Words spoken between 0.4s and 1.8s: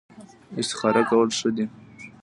استخاره کول ښه دي